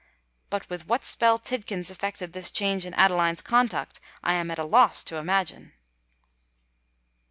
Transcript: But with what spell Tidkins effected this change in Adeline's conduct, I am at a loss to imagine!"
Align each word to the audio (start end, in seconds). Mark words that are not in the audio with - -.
But 0.49 0.67
with 0.67 0.87
what 0.87 1.03
spell 1.05 1.37
Tidkins 1.37 1.91
effected 1.91 2.33
this 2.33 2.49
change 2.49 2.87
in 2.87 2.95
Adeline's 2.95 3.43
conduct, 3.43 3.99
I 4.23 4.33
am 4.33 4.49
at 4.49 4.57
a 4.57 4.65
loss 4.65 5.03
to 5.03 5.17
imagine!" 5.17 5.73